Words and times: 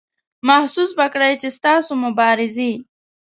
محسوس 0.47 0.89
به 0.97 1.05
کړئ 1.13 1.33
چې 1.41 1.49
ستاسو 1.57 1.91
مبارزې. 2.05 2.71